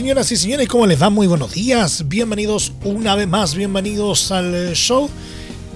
Señoras 0.00 0.32
y 0.32 0.36
señores, 0.38 0.66
¿cómo 0.66 0.86
les 0.86 1.00
va? 1.00 1.10
Muy 1.10 1.26
buenos 1.26 1.52
días. 1.52 2.08
Bienvenidos 2.08 2.72
una 2.84 3.14
vez 3.16 3.28
más, 3.28 3.54
bienvenidos 3.54 4.32
al 4.32 4.72
show. 4.72 5.10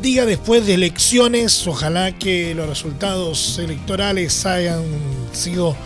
Día 0.01 0.24
después 0.24 0.66
de 0.66 0.73
elecciones, 0.73 1.66
ojalá 1.66 2.10
que 2.19 2.55
los 2.55 2.66
resultados 2.66 3.59
electorales 3.59 4.46
hayan 4.46 4.82
sido 5.32 5.77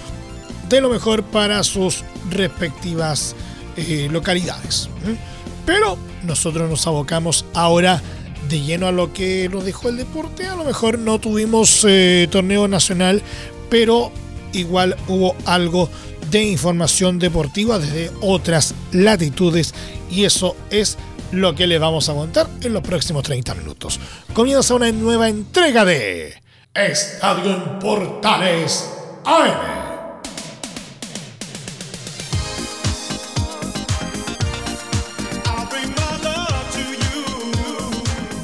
de 0.69 0.81
lo 0.81 0.89
mejor 0.89 1.25
para 1.25 1.65
sus 1.65 2.05
respectivas 2.31 3.35
eh, 3.77 4.09
localidades. 4.09 4.89
Pero 5.67 5.99
nosotros 6.23 6.71
nos 6.71 6.87
abocamos 6.87 7.45
ahora 7.55 8.01
de 8.49 8.61
lleno 8.61 8.87
a 8.87 8.93
lo 8.93 9.13
que 9.13 9.49
nos 9.49 9.65
dejó 9.65 9.89
el 9.89 9.97
deporte. 9.97 10.47
A 10.47 10.55
lo 10.55 10.63
mejor 10.63 11.01
no 11.01 11.19
tuvimos 11.19 11.85
eh, 11.89 12.29
torneo 12.31 12.69
nacional, 12.69 13.21
pero 13.69 14.13
igual 14.53 14.97
hubo 15.09 15.35
algo 15.45 15.91
de 16.31 16.43
información 16.43 17.19
deportiva 17.19 17.79
desde 17.79 18.11
otras 18.21 18.75
latitudes 18.93 19.75
y 20.11 20.25
eso 20.25 20.57
es 20.71 20.99
lo 21.33 21.55
que 21.55 21.67
les 21.67 21.81
vamos 21.81 22.09
a 22.09 22.15
contar 22.15 22.49
en 22.63 22.73
los 22.73 22.83
próximos 22.83 23.23
30 23.23 23.55
minutos. 23.55 24.01
Comienza 24.33 24.75
una 24.75 24.91
nueva 24.93 25.29
entrega 25.29 25.85
de 25.85 26.35
Estadio 26.75 27.79
Portales 27.79 28.89
AM. 29.25 29.89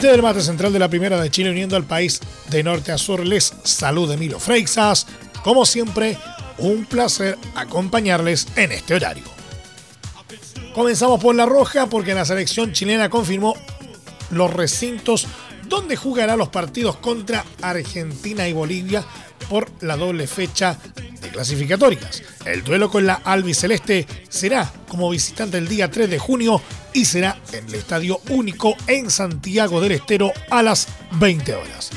Desde 0.01 0.17
el 0.17 0.23
mate 0.23 0.43
central 0.43 0.71
de 0.71 0.79
la 0.79 0.89
Primera 0.91 1.19
de 1.19 1.31
Chile 1.31 1.51
uniendo 1.51 1.77
al 1.77 1.85
país 1.85 2.21
de 2.51 2.63
norte 2.63 2.93
a 2.93 2.99
sur 2.99 3.25
les 3.25 3.55
saluda 3.63 4.13
Emilio 4.13 4.39
Freixas. 4.39 5.07
Como 5.43 5.65
siempre, 5.65 6.19
un 6.59 6.85
placer 6.85 7.39
acompañarles 7.55 8.47
en 8.57 8.73
este 8.73 8.95
horario. 8.95 9.25
Comenzamos 10.75 11.23
por 11.23 11.35
la 11.35 11.47
roja 11.47 11.87
porque 11.87 12.15
la 12.15 12.25
selección 12.25 12.73
chilena 12.73 13.09
confirmó 13.09 13.55
los 14.31 14.53
recintos 14.53 15.27
donde 15.69 15.97
jugará 15.97 16.37
los 16.37 16.49
partidos 16.49 16.97
contra 16.97 17.45
Argentina 17.63 18.49
y 18.49 18.53
Bolivia 18.53 19.05
por 19.49 19.71
la 19.83 19.97
doble 19.97 20.27
fecha 20.27 20.79
de 21.21 21.29
clasificatorias. 21.29 22.23
El 22.45 22.65
duelo 22.65 22.91
con 22.91 23.07
la 23.07 23.15
albiceleste 23.15 24.07
será 24.29 24.71
como 24.89 25.11
visitante 25.11 25.59
el 25.59 25.69
día 25.69 25.91
3 25.91 26.11
de 26.11 26.19
junio 26.19 26.61
y 26.93 27.05
será 27.05 27.39
en 27.53 27.67
el 27.67 27.75
Estadio 27.75 28.21
Único 28.31 28.75
en 28.87 29.11
Santiago 29.11 29.81
del 29.81 29.93
Estero 29.93 30.33
a 30.51 30.63
las 30.63 30.89
20 31.13 31.55
horas. 31.55 31.91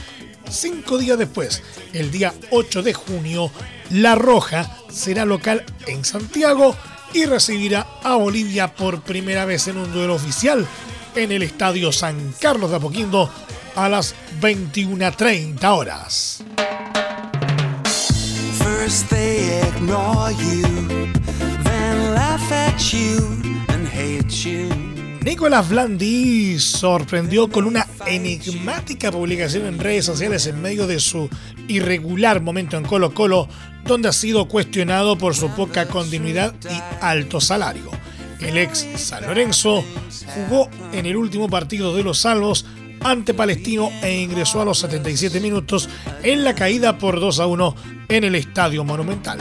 Cinco 0.49 0.97
días 0.97 1.17
después, 1.17 1.61
el 1.93 2.09
día 2.09 2.33
8 2.51 2.81
de 2.81 2.93
junio, 2.93 3.51
La 3.91 4.15
Roja 4.15 4.69
será 4.89 5.25
local 5.25 5.63
en 5.87 6.03
Santiago 6.03 6.75
y 7.13 7.25
recibirá 7.25 7.87
a 8.03 8.15
Bolivia 8.15 8.73
por 8.73 9.01
primera 9.01 9.45
vez 9.45 9.67
en 9.67 9.77
un 9.77 9.91
duelo 9.91 10.15
oficial 10.15 10.67
en 11.15 11.31
el 11.31 11.43
Estadio 11.43 11.91
San 11.91 12.33
Carlos 12.39 12.69
de 12.69 12.77
Apoquindo 12.77 13.29
a 13.75 13.89
las 13.89 14.15
21.30 14.41 15.63
horas. 15.77 16.43
Nicolás 25.27 25.67
Blandi 25.67 26.57
sorprendió 26.57 27.49
con 27.49 27.65
una 27.65 27.85
enigmática 28.05 29.11
publicación 29.11 29.65
en 29.65 29.77
redes 29.77 30.05
sociales 30.05 30.47
en 30.47 30.61
medio 30.61 30.87
de 30.87 31.01
su 31.01 31.29
irregular 31.67 32.41
momento 32.41 32.77
en 32.77 32.85
Colo 32.85 33.13
Colo, 33.13 33.49
donde 33.83 34.07
ha 34.07 34.13
sido 34.13 34.47
cuestionado 34.47 35.17
por 35.17 35.35
su 35.35 35.49
poca 35.49 35.85
continuidad 35.89 36.55
y 36.71 36.81
alto 37.03 37.41
salario. 37.41 37.91
El 38.39 38.57
ex 38.57 38.87
San 38.95 39.23
Lorenzo 39.23 39.83
jugó 40.33 40.69
en 40.93 41.05
el 41.05 41.17
último 41.17 41.49
partido 41.49 41.93
de 41.93 42.03
los 42.03 42.19
Salvos 42.19 42.65
ante 43.01 43.33
Palestino 43.33 43.91
e 44.01 44.21
ingresó 44.21 44.61
a 44.61 44.65
los 44.65 44.79
77 44.79 45.41
minutos 45.41 45.89
en 46.23 46.45
la 46.45 46.55
caída 46.55 46.97
por 46.97 47.19
2 47.19 47.41
a 47.41 47.47
1 47.47 47.75
en 48.07 48.23
el 48.23 48.35
Estadio 48.35 48.85
Monumental. 48.85 49.39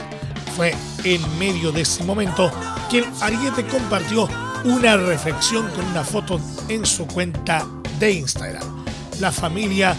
Fue 0.53 0.75
en 1.05 1.21
medio 1.39 1.71
de 1.71 1.83
ese 1.83 2.03
momento 2.03 2.51
que 2.91 2.97
el 2.97 3.05
Ariete 3.21 3.63
compartió 3.63 4.27
una 4.67 4.97
reflexión 4.97 5.69
con 5.69 5.85
una 5.85 6.03
foto 6.03 6.41
en 6.67 6.85
su 6.85 7.07
cuenta 7.07 7.65
de 7.99 8.11
Instagram. 8.11 8.85
La 9.21 9.31
familia 9.31 9.95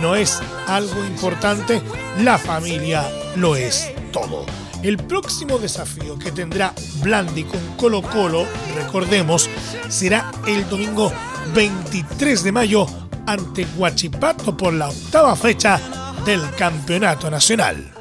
no 0.00 0.16
es 0.16 0.40
algo 0.66 1.04
importante, 1.04 1.80
la 2.18 2.36
familia 2.36 3.08
lo 3.36 3.54
es 3.54 3.92
todo. 4.12 4.44
El 4.82 4.96
próximo 4.96 5.58
desafío 5.58 6.18
que 6.18 6.32
tendrá 6.32 6.74
Blandi 7.00 7.44
con 7.44 7.60
Colo 7.76 8.02
Colo, 8.02 8.44
recordemos, 8.74 9.48
será 9.88 10.30
el 10.46 10.68
domingo 10.68 11.12
23 11.54 12.42
de 12.42 12.52
mayo 12.52 12.86
ante 13.26 13.66
Guachipato 13.76 14.56
por 14.56 14.72
la 14.72 14.88
octava 14.88 15.36
fecha 15.36 15.80
del 16.24 16.42
Campeonato 16.56 17.30
Nacional. 17.30 17.97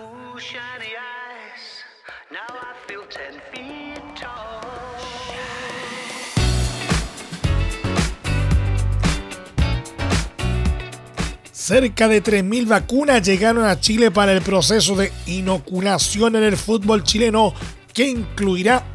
Cerca 11.67 12.07
de 12.07 12.23
3.000 12.23 12.65
vacunas 12.65 13.21
llegaron 13.27 13.65
a 13.65 13.77
Chile 13.77 14.09
para 14.09 14.31
el 14.31 14.41
proceso 14.41 14.95
de 14.95 15.11
inoculación 15.25 16.37
en 16.37 16.43
el 16.43 16.55
fútbol 16.55 17.03
chileno 17.03 17.53
que 17.93 18.07
incluirá 18.07 18.85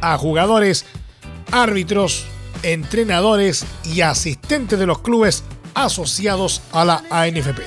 a 0.00 0.16
jugadores, 0.16 0.86
árbitros, 1.50 2.24
entrenadores 2.62 3.66
y 3.84 4.00
asistentes 4.00 4.78
de 4.78 4.86
los 4.86 5.00
clubes 5.00 5.44
asociados 5.74 6.62
a 6.72 6.86
la 6.86 7.04
ANFP. 7.10 7.60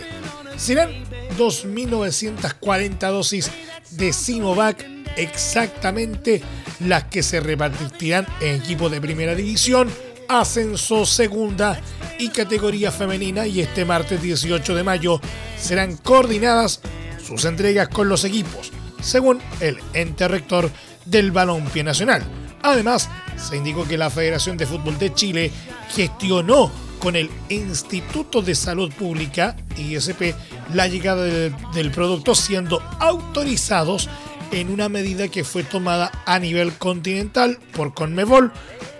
Serán 0.58 0.90
2.940 1.38 3.12
dosis 3.12 3.52
de 3.92 4.14
Sinovac 4.14 4.84
exactamente 5.16 6.42
las 6.80 7.04
que 7.04 7.22
se 7.22 7.40
repartirán 7.40 8.26
en 8.42 8.56
equipos 8.56 8.92
de 8.92 9.00
primera 9.00 9.36
división, 9.36 9.92
ascenso 10.28 11.06
segunda 11.06 11.80
y 12.18 12.30
categoría 12.30 12.92
femenina 12.92 13.48
y 13.48 13.62
este 13.62 13.86
martes 13.86 14.22
18 14.22 14.76
de 14.76 14.84
mayo 14.84 15.20
serán 15.58 15.98
coordinadas 15.98 16.82
sus 17.26 17.46
entregas 17.46 17.90
con 17.90 18.10
los 18.10 18.24
equipos, 18.24 18.72
según 19.02 19.42
el 19.60 19.80
ente 19.94 20.28
rector 20.28 20.70
del 21.06 21.32
Balompié 21.32 21.84
Nacional. 21.84 22.24
Además, 22.62 23.10
se 23.38 23.58
indicó 23.58 23.88
que 23.88 23.98
la 23.98 24.10
Federación 24.10 24.58
de 24.58 24.66
Fútbol 24.66 24.98
de 24.98 25.14
Chile 25.14 25.52
gestionó 25.90 26.72
con 27.00 27.16
el 27.16 27.30
Instituto 27.50 28.42
de 28.42 28.56
Salud 28.56 28.92
Pública, 28.94 29.56
ISP, 29.78 30.34
la 30.74 30.88
llegada 30.88 31.24
del, 31.24 31.56
del 31.74 31.92
producto 31.92 32.34
siendo 32.34 32.82
autorizados 33.00 34.10
en 34.52 34.72
una 34.72 34.90
medida 34.90 35.28
que 35.28 35.44
fue 35.44 35.64
tomada 35.64 36.12
a 36.26 36.40
nivel 36.40 36.74
continental 36.74 37.60
por 37.74 37.94
Conmebol 37.94 38.52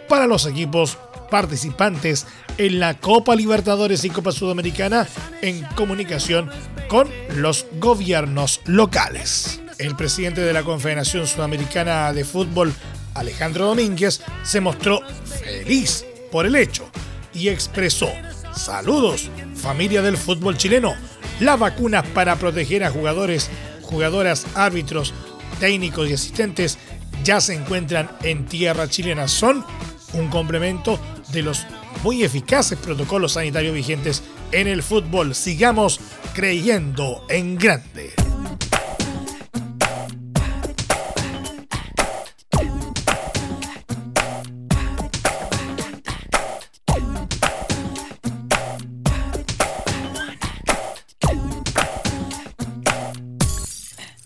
para 0.08 0.28
los 0.28 0.46
equipos 0.46 0.98
participantes 1.36 2.26
en 2.58 2.80
la 2.80 2.94
Copa 2.94 3.36
Libertadores 3.36 4.06
y 4.06 4.10
Copa 4.10 4.32
Sudamericana 4.32 5.06
en 5.42 5.64
comunicación 5.76 6.50
con 6.88 7.10
los 7.36 7.66
gobiernos 7.78 8.62
locales. 8.64 9.60
El 9.78 9.98
presidente 9.98 10.40
de 10.40 10.54
la 10.54 10.64
Confederación 10.64 11.28
Sudamericana 11.28 12.14
de 12.14 12.24
Fútbol, 12.24 12.74
Alejandro 13.16 13.66
Domínguez, 13.66 14.22
se 14.44 14.62
mostró 14.62 15.02
feliz 15.26 16.06
por 16.32 16.46
el 16.46 16.56
hecho 16.56 16.90
y 17.34 17.50
expresó, 17.50 18.08
saludos, 18.56 19.30
familia 19.56 20.02
del 20.02 20.16
fútbol 20.16 20.56
chileno, 20.56 20.96
las 21.42 21.60
vacunas 21.60 22.08
para 22.14 22.38
proteger 22.38 22.86
a 22.86 22.92
jugadores, 22.92 23.50
jugadoras, 23.82 24.46
árbitros, 24.56 25.14
técnicos 25.60 26.10
y 26.10 26.14
asistentes 26.14 26.78
ya 27.26 27.42
se 27.42 27.56
encuentran 27.56 28.10
en 28.24 28.46
tierra 28.46 28.88
chilena. 28.88 29.28
Son 29.28 29.66
un 30.14 30.30
complemento 30.30 30.98
de 31.32 31.42
los 31.42 31.66
muy 32.04 32.24
eficaces 32.24 32.78
protocolos 32.78 33.34
sanitarios 33.34 33.74
vigentes 33.74 34.24
en 34.52 34.68
el 34.68 34.84
fútbol. 34.84 35.36
Sigamos 35.36 36.00
creyendo 36.34 37.26
en 37.30 37.58
grande. 37.58 38.25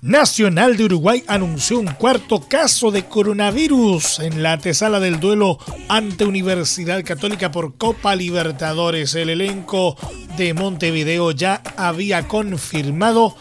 Nacional 0.09 0.75
de 0.75 0.85
Uruguay 0.85 1.23
anunció 1.27 1.77
un 1.77 1.85
cuarto 1.85 2.39
caso 2.41 2.89
de 2.89 3.05
coronavirus 3.05 4.17
en 4.21 4.41
la 4.41 4.53
antesala 4.53 4.99
del 4.99 5.19
duelo 5.19 5.59
ante 5.87 6.25
Universidad 6.25 7.03
Católica 7.05 7.51
por 7.51 7.75
Copa 7.75 8.15
Libertadores. 8.15 9.13
El 9.13 9.29
elenco 9.29 9.95
de 10.35 10.55
Montevideo 10.55 11.29
ya 11.29 11.61
había 11.77 12.27
confirmado 12.27 13.35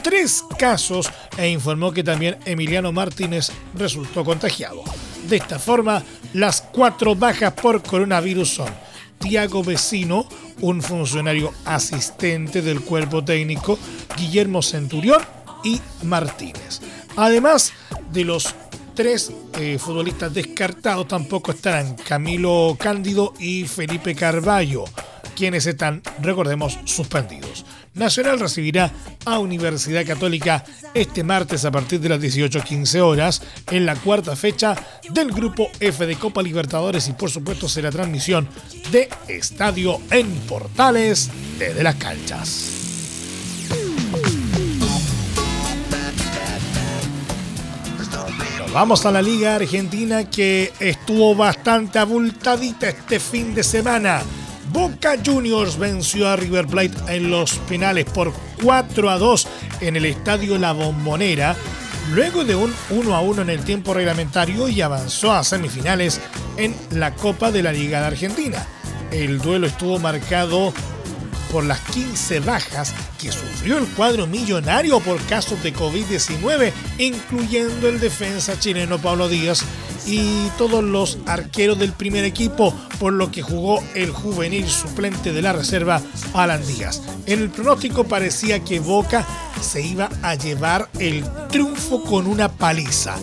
tres 0.00 0.44
casos 0.56 1.10
e 1.36 1.48
informó 1.48 1.92
que 1.92 2.04
también 2.04 2.38
Emiliano 2.44 2.92
Martínez 2.92 3.50
resultó 3.74 4.24
contagiado. 4.24 4.84
De 5.28 5.38
esta 5.38 5.58
forma, 5.58 6.04
las 6.34 6.62
cuatro 6.62 7.16
bajas 7.16 7.54
por 7.54 7.82
coronavirus 7.82 8.48
son 8.48 8.70
Tiago 9.18 9.64
Vecino, 9.64 10.28
un 10.60 10.82
funcionario 10.82 11.52
asistente 11.64 12.62
del 12.62 12.80
cuerpo 12.82 13.24
técnico, 13.24 13.76
Guillermo 14.16 14.62
Centurión 14.62 15.20
y 15.64 15.80
Martínez. 16.02 16.80
Además 17.16 17.72
de 18.12 18.24
los 18.24 18.54
tres 18.94 19.32
eh, 19.58 19.78
futbolistas 19.78 20.32
descartados, 20.32 21.08
tampoco 21.08 21.52
estarán 21.52 21.94
Camilo 21.96 22.76
Cándido 22.78 23.34
y 23.38 23.64
Felipe 23.64 24.14
Carballo, 24.14 24.84
quienes 25.34 25.66
están, 25.66 26.02
recordemos, 26.20 26.78
suspendidos. 26.84 27.64
Nacional 27.94 28.40
recibirá 28.40 28.90
a 29.26 29.38
Universidad 29.38 30.06
Católica 30.06 30.64
este 30.94 31.22
martes 31.24 31.64
a 31.64 31.70
partir 31.70 32.00
de 32.00 32.08
las 32.08 32.20
18.15 32.20 33.00
horas 33.00 33.42
en 33.70 33.84
la 33.84 33.96
cuarta 33.96 34.34
fecha 34.34 34.74
del 35.10 35.30
Grupo 35.30 35.68
F 35.78 36.06
de 36.06 36.16
Copa 36.16 36.42
Libertadores 36.42 37.08
y 37.08 37.12
por 37.12 37.30
supuesto 37.30 37.68
será 37.68 37.90
transmisión 37.90 38.48
de 38.90 39.10
Estadio 39.28 40.00
en 40.10 40.30
Portales 40.40 41.30
desde 41.58 41.82
las 41.82 41.96
canchas. 41.96 42.81
Vamos 48.72 49.04
a 49.04 49.12
la 49.12 49.20
Liga 49.20 49.56
Argentina 49.56 50.30
que 50.30 50.72
estuvo 50.80 51.34
bastante 51.34 51.98
abultadita 51.98 52.88
este 52.88 53.20
fin 53.20 53.54
de 53.54 53.62
semana. 53.62 54.22
Boca 54.72 55.16
Juniors 55.22 55.78
venció 55.78 56.26
a 56.26 56.36
River 56.36 56.66
Plate 56.66 57.14
en 57.14 57.30
los 57.30 57.56
penales 57.68 58.06
por 58.06 58.32
4 58.62 59.10
a 59.10 59.18
2 59.18 59.48
en 59.82 59.96
el 59.96 60.06
estadio 60.06 60.56
La 60.56 60.72
Bombonera, 60.72 61.54
luego 62.14 62.44
de 62.44 62.54
un 62.54 62.72
1 62.88 63.14
a 63.14 63.20
1 63.20 63.42
en 63.42 63.50
el 63.50 63.62
tiempo 63.62 63.92
reglamentario 63.92 64.66
y 64.68 64.80
avanzó 64.80 65.32
a 65.32 65.44
semifinales 65.44 66.18
en 66.56 66.74
la 66.92 67.14
Copa 67.14 67.52
de 67.52 67.62
la 67.62 67.72
Liga 67.72 68.00
de 68.00 68.06
Argentina. 68.06 68.66
El 69.10 69.38
duelo 69.38 69.66
estuvo 69.66 69.98
marcado 69.98 70.72
por 71.52 71.64
las 71.64 71.80
15 71.80 72.40
bajas 72.40 72.94
que 73.20 73.30
sufrió 73.30 73.76
el 73.76 73.86
cuadro 73.88 74.26
millonario 74.26 74.98
por 75.00 75.20
casos 75.26 75.62
de 75.62 75.74
COVID-19, 75.74 76.72
incluyendo 76.98 77.88
el 77.88 78.00
defensa 78.00 78.58
chileno 78.58 78.98
Pablo 78.98 79.28
Díaz 79.28 79.62
y 80.06 80.48
todos 80.56 80.82
los 80.82 81.18
arqueros 81.26 81.78
del 81.78 81.92
primer 81.92 82.24
equipo, 82.24 82.74
por 82.98 83.12
lo 83.12 83.30
que 83.30 83.42
jugó 83.42 83.84
el 83.94 84.10
juvenil 84.10 84.68
suplente 84.68 85.32
de 85.32 85.42
la 85.42 85.52
reserva 85.52 86.00
Alan 86.32 86.66
Díaz. 86.66 87.02
En 87.26 87.40
el 87.40 87.50
pronóstico 87.50 88.04
parecía 88.04 88.64
que 88.64 88.80
Boca 88.80 89.26
se 89.60 89.82
iba 89.82 90.08
a 90.22 90.34
llevar 90.34 90.88
el 90.98 91.22
triunfo 91.50 92.02
con 92.02 92.26
una 92.26 92.48
paliza, 92.48 93.16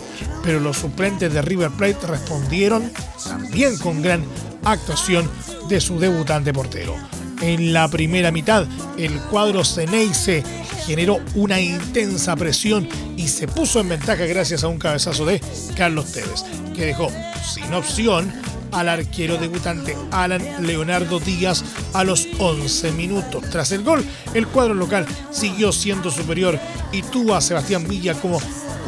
pero 0.44 0.60
los 0.60 0.78
suplentes 0.78 1.34
de 1.34 1.42
River 1.42 1.70
Plate 1.72 2.06
respondieron 2.06 2.92
también 3.24 3.76
con 3.78 4.00
gran 4.00 4.24
actuación 4.64 5.28
de 5.68 5.80
su 5.80 5.98
debutante 5.98 6.52
portero. 6.52 6.94
En 7.40 7.72
la 7.72 7.88
primera 7.88 8.30
mitad, 8.30 8.66
el 8.98 9.18
cuadro 9.22 9.64
Ceneice 9.64 10.42
generó 10.86 11.18
una 11.34 11.60
intensa 11.60 12.36
presión 12.36 12.86
y 13.16 13.28
se 13.28 13.48
puso 13.48 13.80
en 13.80 13.88
ventaja 13.88 14.26
gracias 14.26 14.62
a 14.62 14.68
un 14.68 14.78
cabezazo 14.78 15.24
de 15.24 15.40
Carlos 15.76 16.12
Tevez, 16.12 16.44
que 16.74 16.86
dejó 16.86 17.10
sin 17.42 17.72
opción 17.72 18.30
al 18.72 18.88
arquero 18.88 19.36
debutante 19.36 19.96
Alan 20.10 20.42
Leonardo 20.66 21.18
Díaz 21.18 21.64
a 21.92 22.04
los 22.04 22.28
11 22.38 22.92
minutos. 22.92 23.42
Tras 23.50 23.72
el 23.72 23.82
gol, 23.82 24.04
el 24.34 24.46
cuadro 24.46 24.74
local 24.74 25.06
siguió 25.30 25.72
siendo 25.72 26.10
superior 26.10 26.58
y 26.92 27.02
tuvo 27.02 27.34
a 27.34 27.40
Sebastián 27.40 27.88
Villa 27.88 28.14
como 28.14 28.38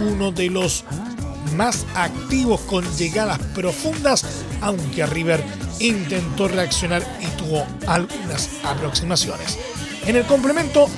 uno 0.07 0.31
de 0.31 0.51
los 0.51 0.85
más 1.57 1.87
activos 1.95 2.61
con 2.63 2.85
llegadas 2.97 3.39
profundas, 3.55 4.25
aunque 4.63 5.05
River 5.07 5.45
intentó 5.81 6.49
reaccionar 6.49 7.03
y 7.21 7.27
tuvo 7.37 7.67
algunas 7.87 8.51
aproximaciones. 8.65 9.59
En 10.07 10.17
el 10.17 10.25
complemento, 10.25 10.89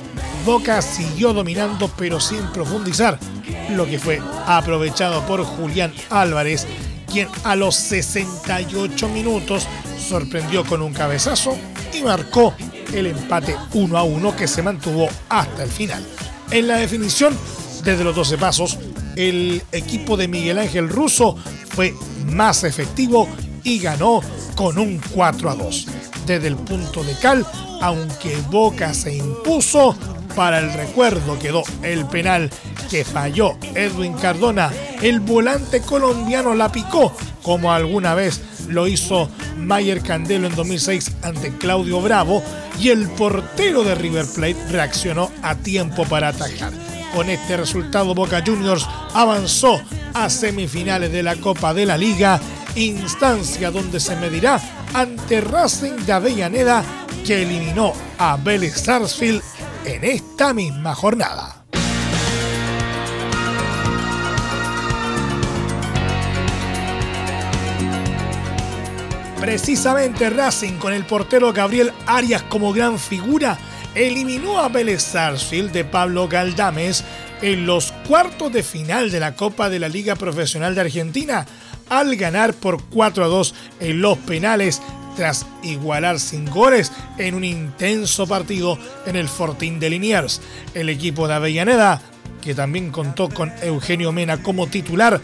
Boca 0.45 0.81
siguió 0.81 1.33
dominando 1.33 1.89
pero 1.97 2.19
sin 2.19 2.45
profundizar, 2.47 3.19
lo 3.71 3.85
que 3.85 3.99
fue 3.99 4.21
aprovechado 4.45 5.25
por 5.25 5.43
Julián 5.43 5.93
Álvarez, 6.09 6.65
quien 7.11 7.27
a 7.43 7.55
los 7.55 7.75
68 7.75 9.09
minutos 9.09 9.67
sorprendió 9.97 10.63
con 10.63 10.81
un 10.81 10.93
cabezazo 10.93 11.57
y 11.93 12.01
marcó 12.03 12.53
el 12.93 13.07
empate 13.07 13.55
1 13.73 13.97
a 13.97 14.03
1 14.03 14.35
que 14.35 14.47
se 14.47 14.61
mantuvo 14.61 15.09
hasta 15.29 15.63
el 15.63 15.69
final. 15.69 16.05
En 16.51 16.67
la 16.67 16.77
definición, 16.77 17.35
desde 17.83 18.03
los 18.03 18.15
12 18.15 18.37
pasos, 18.37 18.77
el 19.15 19.63
equipo 19.71 20.17
de 20.17 20.27
Miguel 20.27 20.59
Ángel 20.59 20.89
Russo 20.89 21.37
fue 21.69 21.93
más 22.27 22.63
efectivo 22.63 23.27
y 23.65 23.79
ganó 23.79 24.21
con 24.55 24.77
un 24.77 25.01
4 25.11 25.49
a 25.49 25.55
2. 25.55 25.87
Desde 26.25 26.47
el 26.47 26.55
punto 26.55 27.03
de 27.03 27.17
cal, 27.19 27.45
aunque 27.81 28.37
Boca 28.49 28.93
se 28.93 29.15
impuso, 29.17 29.97
para 30.35 30.59
el 30.59 30.71
recuerdo 30.73 31.37
quedó 31.39 31.63
el 31.81 32.05
penal 32.05 32.49
que 32.89 33.03
falló 33.03 33.57
Edwin 33.73 34.13
Cardona. 34.13 34.71
El 35.01 35.19
volante 35.19 35.81
colombiano 35.81 36.55
la 36.55 36.71
picó, 36.71 37.13
como 37.41 37.73
alguna 37.73 38.15
vez 38.15 38.41
lo 38.67 38.87
hizo 38.87 39.29
Mayer 39.57 40.01
Candelo 40.01 40.47
en 40.47 40.55
2006 40.55 41.11
ante 41.23 41.55
Claudio 41.57 42.01
Bravo, 42.01 42.43
y 42.79 42.89
el 42.89 43.09
portero 43.09 43.83
de 43.83 43.95
River 43.95 44.25
Plate 44.33 44.57
reaccionó 44.69 45.31
a 45.41 45.55
tiempo 45.55 46.05
para 46.05 46.29
atajar. 46.29 46.73
Con 47.13 47.29
este 47.29 47.55
resultado, 47.55 48.13
Boca 48.13 48.43
Juniors 48.45 48.85
avanzó 49.13 49.79
a 50.13 50.29
semifinales 50.29 51.11
de 51.11 51.23
la 51.23 51.37
Copa 51.37 51.73
de 51.73 51.85
la 51.85 51.97
Liga 51.97 52.41
instancia 52.75 53.71
donde 53.71 53.99
se 53.99 54.15
medirá 54.15 54.61
ante 54.93 55.41
Racing 55.41 56.05
de 56.05 56.13
Avellaneda 56.13 56.83
que 57.25 57.41
eliminó 57.41 57.93
a 58.17 58.37
Vélez 58.37 58.81
Sarsfield 58.81 59.41
en 59.85 60.03
esta 60.03 60.53
misma 60.53 60.93
jornada. 60.93 61.65
Precisamente 69.39 70.29
Racing 70.29 70.73
con 70.77 70.93
el 70.93 71.05
portero 71.05 71.53
Gabriel 71.53 71.91
Arias 72.07 72.41
como 72.43 72.73
gran 72.73 72.97
figura 72.97 73.57
eliminó 73.93 74.59
a 74.59 74.69
Vélez 74.69 75.03
Sarsfield 75.03 75.71
de 75.71 75.85
Pablo 75.85 76.27
Galdames 76.27 77.03
en 77.41 77.65
los 77.65 77.91
cuartos 78.07 78.51
de 78.51 78.63
final 78.63 79.11
de 79.11 79.19
la 79.19 79.35
Copa 79.35 79.69
de 79.69 79.79
la 79.79 79.89
Liga 79.89 80.15
Profesional 80.15 80.73
de 80.73 80.81
Argentina 80.81 81.45
al 81.89 82.15
ganar 82.15 82.53
por 82.53 82.83
4 82.83 83.25
a 83.25 83.27
2 83.27 83.55
en 83.79 84.01
los 84.01 84.17
penales 84.19 84.81
tras 85.15 85.45
igualar 85.63 86.19
sin 86.19 86.45
goles 86.45 86.91
en 87.17 87.35
un 87.35 87.43
intenso 87.43 88.27
partido 88.27 88.77
en 89.05 89.15
el 89.15 89.27
Fortín 89.27 89.79
de 89.79 89.89
Liniers. 89.89 90.41
El 90.73 90.89
equipo 90.89 91.27
de 91.27 91.35
Avellaneda, 91.35 92.01
que 92.41 92.53
también 92.53 92.91
contó 92.91 93.29
con 93.29 93.51
Eugenio 93.61 94.11
Mena 94.11 94.43
como 94.43 94.67
titular, 94.67 95.21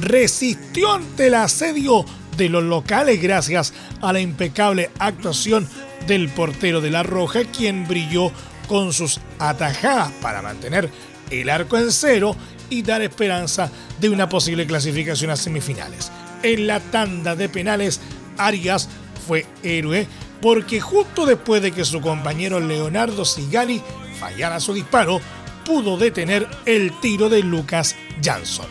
resistió 0.00 0.92
ante 0.92 1.26
el 1.28 1.34
asedio 1.34 2.04
de 2.36 2.48
los 2.48 2.64
locales 2.64 3.22
gracias 3.22 3.72
a 4.00 4.12
la 4.12 4.20
impecable 4.20 4.90
actuación 4.98 5.68
del 6.06 6.28
portero 6.28 6.80
de 6.80 6.90
La 6.90 7.02
Roja, 7.02 7.44
quien 7.44 7.86
brilló 7.86 8.32
con 8.66 8.92
sus 8.92 9.20
atajadas 9.38 10.10
para 10.20 10.42
mantener 10.42 10.90
el 11.30 11.48
arco 11.48 11.78
en 11.78 11.90
cero 11.90 12.36
y 12.70 12.82
dar 12.82 13.02
esperanza 13.02 13.70
de 14.00 14.08
una 14.08 14.28
posible 14.28 14.66
clasificación 14.66 15.30
a 15.30 15.36
semifinales. 15.36 16.10
En 16.42 16.66
la 16.66 16.80
tanda 16.80 17.36
de 17.36 17.48
penales, 17.48 18.00
Arias 18.36 18.88
fue 19.26 19.46
héroe 19.62 20.06
porque 20.40 20.80
justo 20.80 21.24
después 21.24 21.62
de 21.62 21.72
que 21.72 21.84
su 21.84 22.00
compañero 22.02 22.60
Leonardo 22.60 23.24
Sigali 23.24 23.80
fallara 24.20 24.60
su 24.60 24.74
disparo, 24.74 25.20
pudo 25.64 25.96
detener 25.96 26.46
el 26.66 26.92
tiro 27.00 27.30
de 27.30 27.42
Lucas 27.42 27.96
Jansson. 28.22 28.66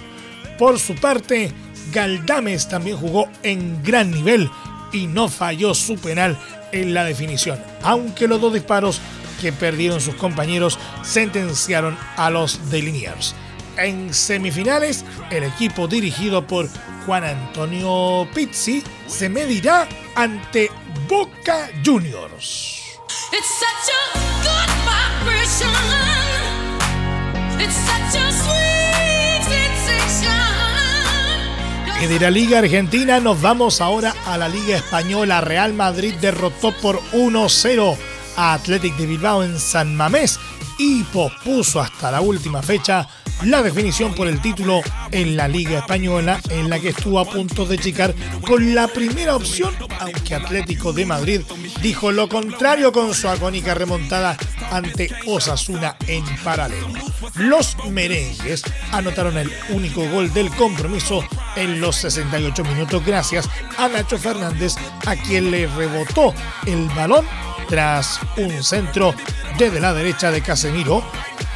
Por 0.59 0.79
su 0.79 0.93
parte, 0.95 1.51
Galdames 1.91 2.69
también 2.69 2.97
jugó 2.97 3.27
en 3.41 3.81
gran 3.83 4.11
nivel 4.11 4.49
y 4.91 5.07
no 5.07 5.29
falló 5.29 5.73
su 5.73 5.95
penal 5.95 6.37
en 6.71 6.93
la 6.93 7.03
definición, 7.03 7.59
aunque 7.81 8.27
los 8.27 8.39
dos 8.39 8.53
disparos 8.53 9.01
que 9.41 9.51
perdieron 9.51 9.99
sus 9.99 10.15
compañeros 10.15 10.77
sentenciaron 11.01 11.97
a 12.15 12.29
los 12.29 12.69
de 12.69 12.81
Liniers. 12.81 13.35
En 13.77 14.13
semifinales, 14.13 15.03
el 15.31 15.43
equipo 15.43 15.87
dirigido 15.87 16.45
por 16.45 16.69
Juan 17.05 17.23
Antonio 17.23 18.27
Pizzi 18.33 18.83
se 19.07 19.29
medirá 19.29 19.87
ante 20.15 20.69
Boca 21.09 21.69
Juniors. 21.83 22.81
Y 32.01 32.05
de 32.05 32.19
la 32.19 32.29
Liga 32.29 32.59
Argentina 32.59 33.19
nos 33.19 33.41
vamos 33.41 33.81
ahora 33.81 34.13
a 34.25 34.37
la 34.37 34.49
Liga 34.49 34.77
Española. 34.77 35.41
Real 35.41 35.73
Madrid 35.73 36.13
derrotó 36.21 36.73
por 36.73 37.01
1-0 37.13 37.97
a 38.35 38.53
Athletic 38.53 38.95
de 38.97 39.05
Bilbao 39.05 39.43
en 39.43 39.57
San 39.59 39.95
Mamés 39.95 40.39
y 40.77 41.03
pospuso 41.03 41.79
hasta 41.79 42.11
la 42.11 42.21
última 42.21 42.61
fecha 42.61 43.07
la 43.45 43.61
definición 43.61 44.13
por 44.13 44.27
el 44.27 44.41
título 44.41 44.81
en 45.11 45.35
la 45.35 45.47
Liga 45.47 45.79
Española, 45.79 46.39
en 46.49 46.69
la 46.69 46.79
que 46.79 46.89
estuvo 46.89 47.19
a 47.19 47.25
punto 47.25 47.65
de 47.65 47.77
chicar 47.77 48.13
con 48.45 48.73
la 48.73 48.87
primera 48.87 49.35
opción, 49.35 49.73
aunque 49.99 50.35
Atlético 50.35 50.93
de 50.93 51.05
Madrid 51.05 51.41
dijo 51.81 52.11
lo 52.11 52.29
contrario 52.29 52.91
con 52.91 53.13
su 53.13 53.27
agónica 53.27 53.73
remontada 53.73 54.37
ante 54.71 55.09
Osasuna 55.25 55.97
en 56.07 56.23
paralelo. 56.43 56.87
Los 57.35 57.77
merengues 57.89 58.63
anotaron 58.91 59.37
el 59.37 59.51
único 59.69 60.07
gol 60.09 60.33
del 60.33 60.49
compromiso 60.51 61.23
en 61.55 61.81
los 61.81 61.97
68 61.97 62.63
minutos 62.63 63.05
gracias 63.05 63.49
a 63.77 63.87
Nacho 63.87 64.17
Fernández, 64.17 64.75
a 65.05 65.15
quien 65.15 65.51
le 65.51 65.67
rebotó 65.67 66.33
el 66.65 66.87
balón 66.89 67.25
tras 67.67 68.19
un 68.37 68.63
centro 68.63 69.13
desde 69.57 69.79
la 69.79 69.93
derecha 69.93 70.31
de 70.31 70.41
Casemiro, 70.41 71.03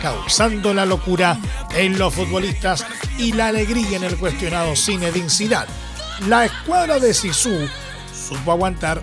causando 0.02 0.74
la 0.74 0.86
locura 0.86 1.38
en 1.76 1.98
los 1.98 2.14
futbolistas 2.14 2.86
y 3.18 3.34
la 3.34 3.48
alegría 3.48 3.98
en 3.98 4.04
el 4.04 4.18
cuestionado 4.18 4.76
Zinedine 4.76 5.30
Zidane. 5.30 5.72
La 6.28 6.46
escuadra 6.46 7.00
de 7.00 7.14
Sisu 7.14 7.68
supo 8.14 8.52
aguantar 8.52 9.02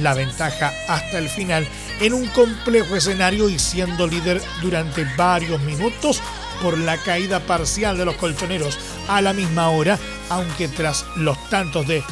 la 0.00 0.14
ventaja 0.14 0.72
hasta 0.88 1.18
el 1.18 1.28
final 1.28 1.66
en 2.00 2.12
un 2.12 2.26
complejo 2.28 2.96
escenario 2.96 3.48
y 3.48 3.58
siendo 3.58 4.06
líder 4.06 4.42
durante 4.60 5.04
varios 5.16 5.60
minutos 5.62 6.20
por 6.62 6.76
la 6.78 6.96
caída 6.98 7.40
parcial 7.40 7.96
de 7.98 8.04
los 8.04 8.16
colchoneros 8.16 8.78
a 9.08 9.20
la 9.20 9.32
misma 9.32 9.70
hora, 9.70 9.98
aunque 10.30 10.68
tras 10.68 11.04
los 11.16 11.38
tantos 11.50 11.86
de 11.86 12.02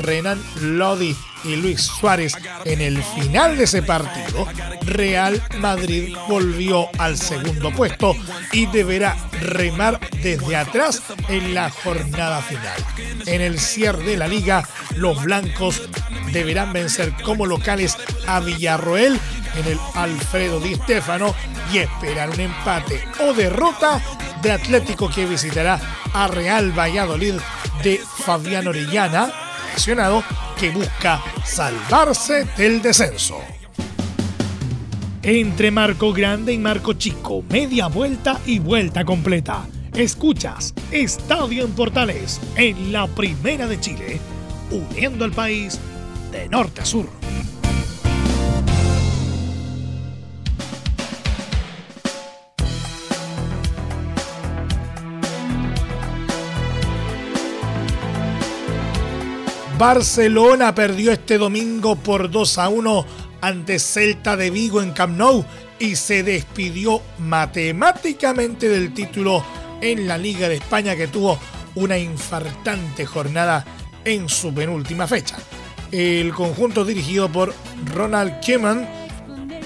Renan 0.00 0.42
Lodi 0.60 1.16
y 1.44 1.56
Luis 1.56 1.82
Suárez 1.82 2.34
en 2.64 2.80
el 2.80 3.02
final 3.02 3.56
de 3.56 3.64
ese 3.64 3.82
partido, 3.82 4.46
Real 4.82 5.42
Madrid 5.58 6.14
volvió 6.28 6.88
al 6.98 7.16
segundo 7.16 7.70
puesto 7.72 8.14
y 8.52 8.66
deberá 8.66 9.16
remar 9.40 10.00
desde 10.22 10.56
atrás 10.56 11.02
en 11.28 11.54
la 11.54 11.70
jornada 11.70 12.42
final. 12.42 12.84
En 13.26 13.40
el 13.40 13.58
cierre 13.58 14.04
de 14.04 14.16
la 14.16 14.28
liga, 14.28 14.68
los 14.96 15.22
blancos 15.22 15.82
deberán 16.32 16.72
vencer 16.72 17.12
como 17.22 17.46
locales 17.46 17.96
a 18.26 18.40
Villarroel 18.40 19.18
en 19.56 19.66
el 19.66 19.78
Alfredo 19.94 20.60
Di 20.60 20.74
Stefano 20.74 21.34
y 21.72 21.78
esperar 21.78 22.30
un 22.30 22.40
empate 22.40 23.02
o 23.20 23.32
derrota 23.32 24.00
de 24.42 24.52
Atlético 24.52 25.10
que 25.10 25.26
visitará 25.26 25.80
a 26.12 26.28
Real 26.28 26.78
Valladolid 26.78 27.34
de 27.82 28.00
Fabián 28.24 28.68
Orellana 28.68 29.32
que 30.58 30.70
busca 30.70 31.22
salvarse 31.44 32.46
del 32.56 32.80
descenso. 32.80 33.38
Entre 35.22 35.70
Marco 35.70 36.12
Grande 36.12 36.52
y 36.52 36.58
Marco 36.58 36.94
Chico, 36.94 37.42
media 37.50 37.88
vuelta 37.88 38.40
y 38.46 38.58
vuelta 38.58 39.04
completa. 39.04 39.66
Escuchas 39.94 40.74
Estadio 40.90 41.64
en 41.64 41.72
Portales 41.72 42.40
en 42.56 42.92
la 42.92 43.06
Primera 43.06 43.66
de 43.66 43.80
Chile, 43.80 44.20
uniendo 44.70 45.24
al 45.24 45.32
país 45.32 45.78
de 46.30 46.48
norte 46.48 46.82
a 46.82 46.84
sur. 46.84 47.15
Barcelona 59.78 60.74
perdió 60.74 61.12
este 61.12 61.36
domingo 61.36 61.96
por 61.96 62.30
2 62.30 62.58
a 62.58 62.70
1 62.70 63.06
ante 63.42 63.78
Celta 63.78 64.34
de 64.34 64.48
Vigo 64.48 64.80
en 64.80 64.92
Camp 64.92 65.18
Nou 65.18 65.44
y 65.78 65.96
se 65.96 66.22
despidió 66.22 67.02
matemáticamente 67.18 68.70
del 68.70 68.94
título 68.94 69.44
en 69.82 70.08
la 70.08 70.16
Liga 70.16 70.48
de 70.48 70.54
España 70.54 70.96
que 70.96 71.08
tuvo 71.08 71.38
una 71.74 71.98
infartante 71.98 73.04
jornada 73.04 73.66
en 74.06 74.30
su 74.30 74.54
penúltima 74.54 75.06
fecha. 75.06 75.36
El 75.92 76.32
conjunto 76.32 76.82
dirigido 76.82 77.28
por 77.30 77.52
Ronald 77.94 78.40
Koeman 78.44 78.88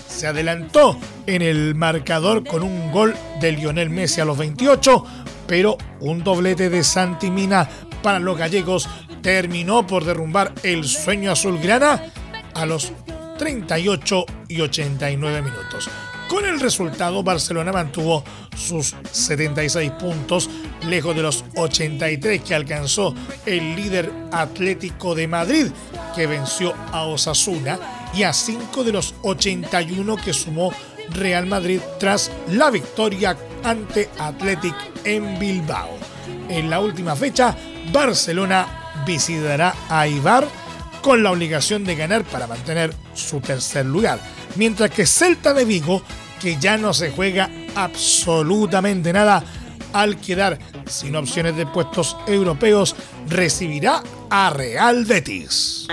se 0.08 0.26
adelantó 0.26 0.98
en 1.26 1.42
el 1.42 1.76
marcador 1.76 2.44
con 2.44 2.64
un 2.64 2.90
gol 2.90 3.14
de 3.40 3.52
Lionel 3.52 3.90
Messi 3.90 4.20
a 4.20 4.24
los 4.24 4.36
28, 4.36 5.04
pero 5.46 5.78
un 6.00 6.24
doblete 6.24 6.68
de 6.68 6.82
Santi 6.82 7.30
Mina 7.30 7.68
para 8.02 8.18
los 8.18 8.36
gallegos 8.36 8.88
terminó 9.22 9.86
por 9.86 10.04
derrumbar 10.04 10.52
el 10.62 10.84
sueño 10.84 11.32
azulgrana 11.32 12.02
a 12.54 12.66
los 12.66 12.92
38 13.38 14.26
y 14.48 14.60
89 14.60 15.42
minutos. 15.42 15.88
Con 16.28 16.44
el 16.44 16.60
resultado, 16.60 17.24
Barcelona 17.24 17.72
mantuvo 17.72 18.22
sus 18.54 18.94
76 19.10 19.90
puntos, 19.92 20.48
lejos 20.86 21.16
de 21.16 21.22
los 21.22 21.44
83 21.56 22.40
que 22.42 22.54
alcanzó 22.54 23.14
el 23.46 23.74
líder 23.74 24.12
Atlético 24.30 25.16
de 25.16 25.26
Madrid, 25.26 25.66
que 26.14 26.28
venció 26.28 26.72
a 26.92 27.02
Osasuna, 27.02 27.80
y 28.14 28.22
a 28.22 28.32
5 28.32 28.84
de 28.84 28.92
los 28.92 29.14
81 29.22 30.16
que 30.16 30.32
sumó 30.32 30.72
Real 31.10 31.46
Madrid 31.46 31.80
tras 31.98 32.30
la 32.50 32.70
victoria 32.70 33.36
ante 33.64 34.08
Athletic 34.18 34.74
en 35.04 35.38
Bilbao. 35.38 35.90
En 36.48 36.70
la 36.70 36.80
última 36.80 37.16
fecha, 37.16 37.56
Barcelona 37.92 38.79
visitará 39.06 39.74
a 39.88 40.06
Ibar 40.06 40.46
con 41.02 41.22
la 41.22 41.30
obligación 41.30 41.84
de 41.84 41.96
ganar 41.96 42.24
para 42.24 42.46
mantener 42.46 42.94
su 43.14 43.40
tercer 43.40 43.86
lugar. 43.86 44.20
Mientras 44.56 44.90
que 44.90 45.06
Celta 45.06 45.54
de 45.54 45.64
Vigo, 45.64 46.02
que 46.40 46.56
ya 46.56 46.76
no 46.76 46.92
se 46.92 47.10
juega 47.10 47.50
absolutamente 47.74 49.12
nada 49.12 49.42
al 49.92 50.16
quedar 50.16 50.58
sin 50.86 51.16
opciones 51.16 51.56
de 51.56 51.66
puestos 51.66 52.16
europeos, 52.26 52.94
recibirá 53.28 54.02
a 54.30 54.50
Real 54.50 55.04
Betis. 55.04 55.86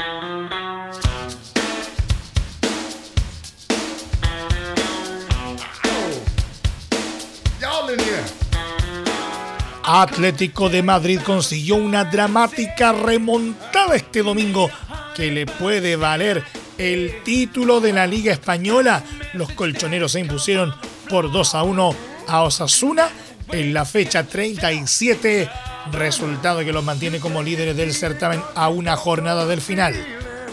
Atlético 9.89 10.69
de 10.69 10.83
Madrid 10.83 11.21
consiguió 11.23 11.77
una 11.77 12.03
dramática 12.03 12.91
remontada 12.91 13.95
este 13.95 14.21
domingo 14.21 14.69
que 15.15 15.31
le 15.31 15.45
puede 15.45 15.95
valer 15.95 16.43
el 16.77 17.23
título 17.23 17.79
de 17.79 17.93
la 17.93 18.05
Liga 18.05 18.33
Española. 18.33 19.01
Los 19.31 19.49
colchoneros 19.53 20.11
se 20.11 20.19
impusieron 20.19 20.75
por 21.09 21.31
2 21.31 21.55
a 21.55 21.63
1 21.63 21.95
a 22.27 22.41
Osasuna 22.41 23.07
en 23.49 23.73
la 23.73 23.85
fecha 23.85 24.25
37, 24.25 25.49
resultado 25.93 26.59
que 26.59 26.73
los 26.73 26.83
mantiene 26.83 27.21
como 27.21 27.41
líderes 27.41 27.77
del 27.77 27.93
certamen 27.93 28.41
a 28.55 28.67
una 28.67 28.97
jornada 28.97 29.45
del 29.45 29.61
final. 29.61 29.95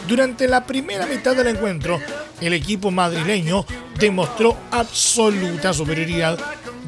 Durante 0.07 0.47
la 0.47 0.65
primera 0.65 1.07
mitad 1.07 1.35
del 1.35 1.49
encuentro, 1.49 2.01
el 2.41 2.53
equipo 2.53 2.93
madrileño 2.93 3.67
demostró 3.99 4.57
absoluta 4.71 5.73
superioridad 5.73 6.39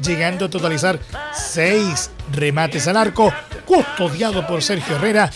llegando 0.01 0.45
a 0.45 0.49
totalizar 0.49 0.99
seis 1.33 2.11
remates 2.31 2.87
al 2.87 2.97
arco, 2.97 3.33
custodiado 3.65 4.45
por 4.45 4.61
Sergio 4.61 4.95
Herrera 4.95 5.29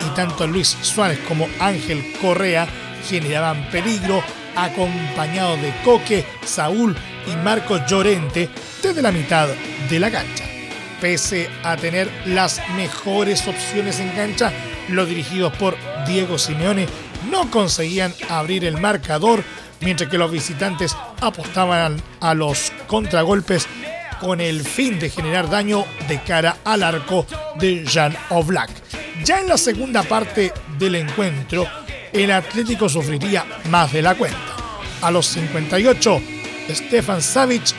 y 0.00 0.14
tanto 0.14 0.46
Luis 0.46 0.76
Suárez 0.82 1.18
como 1.26 1.48
Ángel 1.60 2.14
Correa 2.20 2.66
generaban 3.08 3.68
peligro 3.70 4.22
acompañados 4.56 5.60
de 5.60 5.74
Coque, 5.84 6.24
Saúl 6.44 6.96
y 7.26 7.36
Marcos 7.36 7.82
Llorente 7.88 8.48
desde 8.82 9.02
la 9.02 9.12
mitad 9.12 9.48
de 9.88 9.98
la 9.98 10.10
cancha. 10.10 10.44
Pese 11.00 11.50
a 11.62 11.76
tener 11.76 12.10
las 12.26 12.60
mejores 12.76 13.46
opciones 13.46 13.98
en 14.00 14.10
cancha, 14.10 14.52
los 14.88 15.08
dirigidos 15.08 15.54
por 15.56 15.76
Diego 16.06 16.38
Simeone 16.38 16.86
no 17.30 17.50
conseguían 17.50 18.14
abrir 18.28 18.64
el 18.64 18.80
marcador, 18.80 19.42
mientras 19.80 20.08
que 20.08 20.18
los 20.18 20.30
visitantes 20.30 20.96
apostaban 21.20 22.00
a 22.20 22.34
los 22.34 22.72
contragolpes 22.86 23.66
con 24.20 24.40
el 24.40 24.62
fin 24.62 24.98
de 24.98 25.10
generar 25.10 25.48
daño 25.48 25.84
de 26.08 26.20
cara 26.22 26.58
al 26.64 26.82
arco 26.82 27.26
de 27.58 27.84
Jan 27.86 28.16
Oblak. 28.30 28.70
Ya 29.24 29.40
en 29.40 29.48
la 29.48 29.58
segunda 29.58 30.02
parte 30.02 30.52
del 30.78 30.96
encuentro, 30.96 31.66
el 32.12 32.30
Atlético 32.30 32.88
sufriría 32.88 33.44
más 33.70 33.92
de 33.92 34.02
la 34.02 34.14
cuenta. 34.14 34.38
A 35.02 35.10
los 35.10 35.26
58, 35.26 36.22
Stefan 36.70 37.20
Savic 37.20 37.74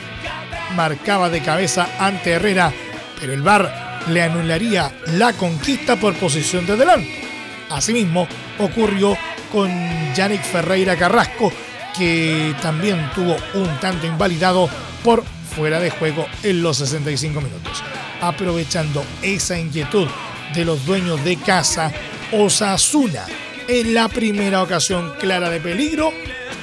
marcaba 0.74 1.30
de 1.30 1.42
cabeza 1.42 1.88
ante 1.98 2.32
Herrera, 2.32 2.72
pero 3.20 3.32
el 3.32 3.42
VAR 3.42 4.02
le 4.08 4.22
anularía 4.22 4.92
la 5.14 5.32
conquista 5.32 5.96
por 5.96 6.14
posición 6.14 6.66
de 6.66 6.76
delante. 6.76 7.22
Asimismo, 7.70 8.28
ocurrió 8.58 9.16
con 9.52 9.70
Yannick 10.14 10.42
Ferreira 10.42 10.96
Carrasco, 10.96 11.52
que 11.96 12.54
también 12.62 13.10
tuvo 13.14 13.36
un 13.54 13.68
tanto 13.80 14.06
invalidado 14.06 14.68
por 15.02 15.24
fuera 15.56 15.80
de 15.80 15.90
juego 15.90 16.26
en 16.42 16.62
los 16.62 16.76
65 16.76 17.40
minutos. 17.40 17.82
Aprovechando 18.20 19.04
esa 19.22 19.58
inquietud 19.58 20.06
de 20.54 20.64
los 20.64 20.84
dueños 20.84 21.24
de 21.24 21.36
casa, 21.36 21.90
Osasuna, 22.30 23.24
en 23.66 23.94
la 23.94 24.08
primera 24.08 24.62
ocasión 24.62 25.14
clara 25.18 25.48
de 25.48 25.60
peligro, 25.60 26.12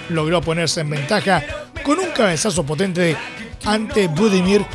logró 0.09 0.41
ponerse 0.41 0.81
en 0.81 0.91
ventaja 0.91 1.43
con 1.83 1.99
un 1.99 2.11
cabezazo 2.11 2.65
potente 2.65 3.17
ante 3.65 4.07
Budimir 4.07 4.65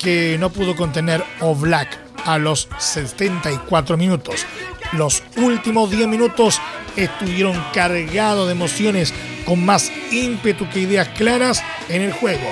que 0.00 0.36
no 0.38 0.50
pudo 0.50 0.76
contener 0.76 1.24
Oblak 1.40 1.98
a 2.24 2.38
los 2.38 2.68
74 2.78 3.96
minutos. 3.96 4.44
Los 4.92 5.22
últimos 5.36 5.90
10 5.90 6.08
minutos 6.08 6.60
estuvieron 6.96 7.58
cargados 7.72 8.46
de 8.46 8.52
emociones 8.52 9.14
con 9.44 9.64
más 9.64 9.90
ímpetu 10.10 10.68
que 10.68 10.80
ideas 10.80 11.08
claras 11.08 11.62
en 11.88 12.02
el 12.02 12.12
juego. 12.12 12.46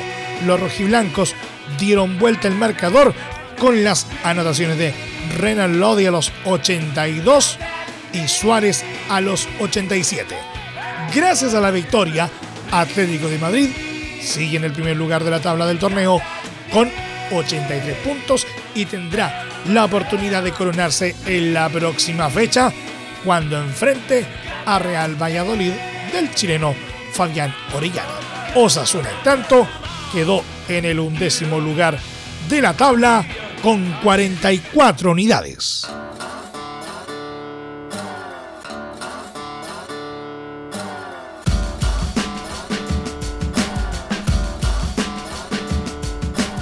Los 0.47 0.61
rojiblancos 0.61 1.35
dieron 1.79 2.19
vuelta 2.19 2.49
el 2.49 2.55
marcador 2.55 3.15
con 3.59 3.85
las 3.85 4.07
anotaciones 4.25 4.79
de 4.79 4.95
Renan 5.39 5.81
Lodi 5.81 6.07
a 6.07 6.11
los 6.11 6.33
82 6.45 7.59
y 8.13 8.27
Suárez 8.29 8.85
a 9.09 9.21
los 9.21 9.49
87. 9.61 10.35
Gracias 11.15 11.55
a 11.55 11.61
la 11.61 11.71
victoria, 11.71 12.31
Atlético 12.71 13.29
de 13.29 13.39
Madrid 13.39 13.71
sigue 14.23 14.57
en 14.57 14.65
el 14.65 14.73
primer 14.73 14.97
lugar 14.97 15.25
de 15.25 15.31
la 15.31 15.41
tabla 15.41 15.67
del 15.67 15.79
torneo 15.79 16.21
con 16.73 16.91
83 17.33 17.97
puntos 17.99 18.47
y 18.75 18.87
tendrá 18.87 19.47
la 19.69 19.85
oportunidad 19.85 20.43
de 20.43 20.53
coronarse 20.53 21.15
en 21.27 21.55
la 21.55 21.69
próxima 21.69 22.31
fecha 22.31 22.73
cuando 23.25 23.59
enfrente 23.59 24.27
a 24.67 24.79
Real 24.79 25.21
Valladolid 25.21 25.73
del 26.13 26.35
chileno 26.35 26.75
Fabián 27.13 27.55
Orellana. 27.75 28.09
Osasuna, 28.55 29.11
en 29.11 29.23
tanto, 29.23 29.69
quedó 30.13 30.43
en 30.69 30.85
el 30.85 31.01
undécimo 31.01 31.61
lugar 31.61 31.99
de 32.49 32.61
la 32.61 32.75
tabla 32.75 33.25
con 33.63 33.93
44 34.03 35.11
unidades. 35.11 35.87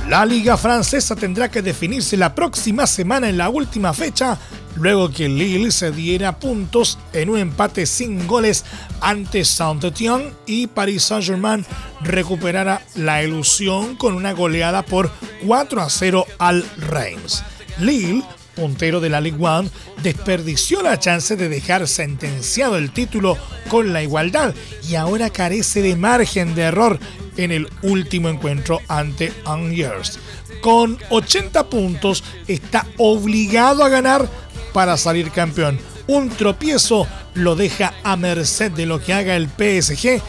La 0.08 0.24
liga 0.24 0.56
francesa 0.56 1.14
tendrá 1.14 1.50
que 1.50 1.60
definirse 1.60 2.16
la 2.16 2.34
próxima 2.34 2.86
semana 2.86 3.28
en 3.28 3.36
la 3.36 3.50
última 3.50 3.92
fecha, 3.92 4.38
luego 4.78 5.10
que 5.10 5.28
Lille 5.28 5.70
se 5.70 5.90
diera 5.90 6.38
puntos 6.38 6.98
en 7.12 7.30
un 7.30 7.38
empate 7.38 7.86
sin 7.86 8.26
goles 8.26 8.64
ante 9.00 9.44
Saint-Étienne 9.44 10.32
y 10.46 10.66
Paris 10.68 11.02
Saint-Germain 11.04 11.64
recuperara 12.00 12.82
la 12.94 13.22
ilusión 13.22 13.96
con 13.96 14.14
una 14.14 14.32
goleada 14.32 14.82
por 14.82 15.10
4 15.46 15.80
a 15.80 15.90
0 15.90 16.26
al 16.38 16.64
Reims. 16.76 17.42
Lille 17.80 18.22
puntero 18.58 18.98
de 18.98 19.08
la 19.08 19.20
Ligue 19.20 19.36
1, 19.38 19.70
desperdició 20.02 20.82
la 20.82 20.98
chance 20.98 21.36
de 21.36 21.48
dejar 21.48 21.86
sentenciado 21.86 22.76
el 22.76 22.90
título 22.90 23.38
con 23.68 23.92
la 23.92 24.02
igualdad 24.02 24.52
y 24.88 24.96
ahora 24.96 25.30
carece 25.30 25.80
de 25.80 25.94
margen 25.94 26.56
de 26.56 26.62
error 26.62 26.98
en 27.36 27.52
el 27.52 27.68
último 27.82 28.28
encuentro 28.28 28.80
ante 28.88 29.32
Angers. 29.44 30.18
Con 30.60 30.98
80 31.10 31.70
puntos 31.70 32.24
está 32.48 32.84
obligado 32.96 33.84
a 33.84 33.88
ganar 33.88 34.28
para 34.72 34.96
salir 34.96 35.30
campeón. 35.30 35.78
Un 36.06 36.30
tropiezo 36.30 37.06
lo 37.34 37.54
deja 37.54 37.94
a 38.02 38.16
merced 38.16 38.72
de 38.72 38.86
lo 38.86 39.00
que 39.00 39.12
haga 39.12 39.36
el 39.36 39.48
PSG 39.48 40.22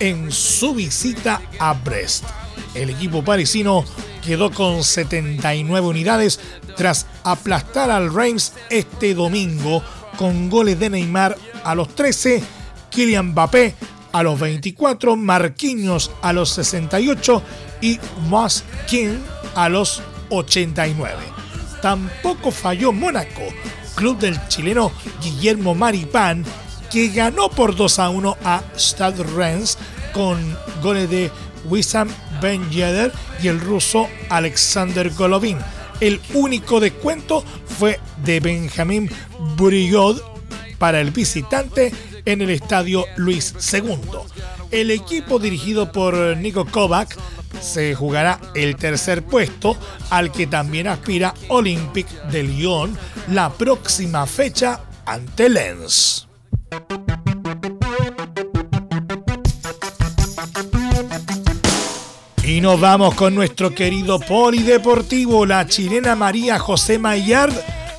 en 0.00 0.30
su 0.30 0.74
visita 0.74 1.40
a 1.58 1.74
Brest. 1.74 2.24
El 2.74 2.90
equipo 2.90 3.24
parisino 3.24 3.84
quedó 4.24 4.50
con 4.50 4.82
79 4.82 5.86
unidades 5.86 6.40
tras 6.76 7.06
aplastar 7.24 7.90
al 7.90 8.12
Reims 8.12 8.52
este 8.70 9.14
domingo 9.14 9.82
con 10.16 10.48
goles 10.48 10.78
de 10.78 10.90
Neymar 10.90 11.36
a 11.64 11.74
los 11.74 11.94
13, 11.94 12.42
Kylian 12.90 13.28
Mbappé 13.28 13.74
a 14.12 14.22
los 14.22 14.38
24, 14.38 15.16
Marquinhos 15.16 16.10
a 16.20 16.32
los 16.32 16.50
68 16.50 17.42
y 17.80 17.98
Moss 18.28 18.64
King 18.88 19.18
a 19.54 19.68
los 19.68 20.02
89. 20.30 21.14
Tampoco 21.80 22.50
falló 22.50 22.92
Mónaco, 22.92 23.42
club 23.94 24.18
del 24.18 24.38
chileno 24.48 24.92
Guillermo 25.22 25.74
Maripán, 25.74 26.44
que 26.90 27.08
ganó 27.08 27.48
por 27.48 27.74
2 27.74 27.98
a 27.98 28.10
1 28.10 28.36
a 28.44 28.62
Stade 28.76 29.22
Reims 29.22 29.78
con 30.12 30.38
goles 30.82 31.08
de 31.08 31.30
Wissam 31.68 32.08
Ben 32.40 32.68
Yedder 32.70 33.12
y 33.42 33.48
el 33.48 33.60
ruso 33.60 34.08
Alexander 34.28 35.10
Golovin. 35.10 35.58
El 36.00 36.20
único 36.34 36.80
descuento 36.80 37.44
fue 37.78 38.00
de 38.24 38.40
Benjamín 38.40 39.10
Burigod 39.56 40.20
para 40.78 41.00
el 41.00 41.12
visitante 41.12 41.92
en 42.24 42.42
el 42.42 42.50
estadio 42.50 43.04
Luis 43.16 43.54
II. 43.72 43.98
El 44.72 44.90
equipo 44.90 45.38
dirigido 45.38 45.92
por 45.92 46.36
Nico 46.38 46.64
Kovac 46.64 47.14
se 47.60 47.94
jugará 47.94 48.40
el 48.54 48.76
tercer 48.76 49.22
puesto 49.22 49.76
al 50.08 50.32
que 50.32 50.46
también 50.46 50.88
aspira 50.88 51.34
Olympic 51.48 52.08
de 52.30 52.42
Lyon 52.42 52.96
la 53.28 53.52
próxima 53.52 54.26
fecha 54.26 54.80
ante 55.04 55.50
Lens. 55.50 56.26
Y 62.44 62.60
nos 62.62 62.80
vamos 62.80 63.14
con 63.14 63.34
nuestro 63.34 63.74
querido 63.74 64.18
polideportivo. 64.20 65.44
La 65.44 65.66
chilena 65.66 66.16
María 66.16 66.58
José 66.58 66.98
Maillard 66.98 67.52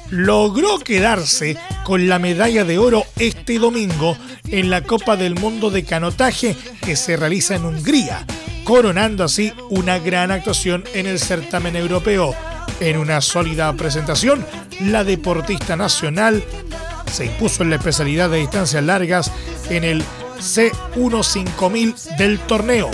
logró 0.09 0.79
quedarse 0.79 1.55
con 1.83 2.07
la 2.07 2.19
medalla 2.19 2.63
de 2.63 2.77
oro 2.77 3.05
este 3.17 3.59
domingo 3.59 4.17
en 4.49 4.69
la 4.69 4.81
Copa 4.81 5.15
del 5.15 5.35
Mundo 5.35 5.69
de 5.69 5.83
Canotaje 5.83 6.55
que 6.81 6.95
se 6.95 7.17
realiza 7.17 7.55
en 7.55 7.65
Hungría, 7.65 8.25
coronando 8.63 9.23
así 9.23 9.53
una 9.69 9.99
gran 9.99 10.31
actuación 10.31 10.83
en 10.93 11.07
el 11.07 11.19
certamen 11.19 11.75
europeo. 11.75 12.35
En 12.79 12.97
una 12.97 13.21
sólida 13.21 13.71
presentación, 13.73 14.45
la 14.81 15.03
deportista 15.03 15.75
nacional 15.75 16.43
se 17.11 17.25
impuso 17.25 17.63
en 17.63 17.69
la 17.69 17.75
especialidad 17.75 18.29
de 18.29 18.39
distancias 18.39 18.83
largas 18.83 19.31
en 19.69 19.83
el 19.83 20.03
C1 20.39 22.17
del 22.17 22.39
torneo 22.39 22.89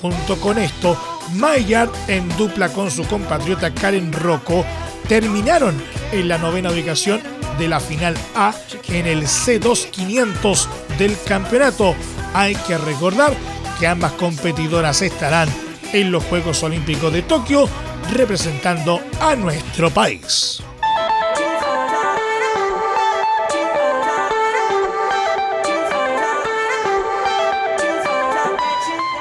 Junto 0.00 0.36
con 0.40 0.58
esto, 0.58 0.96
Maillard, 1.34 1.90
en 2.06 2.28
dupla 2.36 2.72
con 2.72 2.90
su 2.90 3.04
compatriota 3.04 3.74
Karen 3.74 4.12
Rocco, 4.12 4.64
terminaron 5.08 5.74
en 6.12 6.28
la 6.28 6.38
novena 6.38 6.70
ubicación 6.70 7.20
de 7.58 7.68
la 7.68 7.80
final 7.80 8.16
A 8.34 8.54
en 8.88 9.06
el 9.06 9.24
C2 9.24 9.90
500 9.90 10.68
del 10.98 11.16
campeonato. 11.26 11.94
Hay 12.34 12.54
que 12.54 12.78
recordar 12.78 13.34
que 13.78 13.86
ambas 13.86 14.12
competidoras 14.12 15.02
estarán 15.02 15.48
en 15.92 16.10
los 16.10 16.24
Juegos 16.24 16.62
Olímpicos 16.62 17.12
de 17.12 17.22
Tokio 17.22 17.68
representando 18.12 19.00
a 19.20 19.34
nuestro 19.34 19.90
país. 19.90 20.62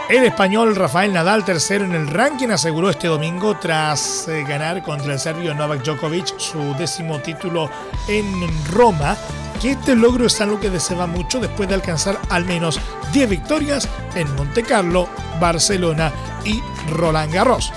El 0.10 0.24
español 0.24 0.74
Rafael 0.74 1.12
Nadal, 1.12 1.44
tercero 1.44 1.84
en 1.84 1.94
el 1.94 2.08
ranking, 2.08 2.48
aseguró 2.48 2.90
este 2.90 3.08
domingo 3.10 3.58
tras 3.58 4.30
eh, 4.30 4.46
ganar 4.48 4.82
contra 4.82 5.12
el 5.12 5.20
serbio 5.20 5.54
Novak 5.54 5.84
Djokovic 5.84 6.40
su 6.40 6.74
décimo 6.76 7.20
título 7.20 7.70
en 8.08 8.26
Roma, 8.72 9.18
que 9.62 9.72
este 9.72 9.98
logro 9.98 10.28
es 10.28 10.40
algo 10.40 10.62
que 10.62 10.70
deseaba 10.70 11.08
mucho 11.08 11.42
después 11.42 11.68
de 11.68 11.76
alcanzar 11.76 12.18
al 12.30 12.46
menos 12.46 12.80
10 13.12 13.30
victorias 13.30 13.90
en 14.16 14.34
Monte 14.36 14.64
Carlo, 14.64 15.10
Barcelona 15.42 16.14
y 16.46 16.62
Roland 16.90 17.34
Garros. 17.34 17.74